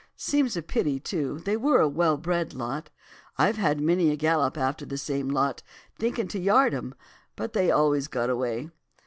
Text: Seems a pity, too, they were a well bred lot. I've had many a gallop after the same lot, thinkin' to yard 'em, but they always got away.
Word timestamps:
Seems 0.17 0.57
a 0.57 0.63
pity, 0.63 0.99
too, 0.99 1.41
they 1.45 1.55
were 1.55 1.79
a 1.79 1.87
well 1.87 2.17
bred 2.17 2.55
lot. 2.55 2.89
I've 3.37 3.57
had 3.57 3.79
many 3.79 4.09
a 4.09 4.15
gallop 4.15 4.57
after 4.57 4.83
the 4.83 4.97
same 4.97 5.29
lot, 5.29 5.61
thinkin' 5.99 6.27
to 6.29 6.39
yard 6.39 6.73
'em, 6.73 6.95
but 7.35 7.53
they 7.53 7.69
always 7.69 8.07
got 8.07 8.31
away. 8.31 8.71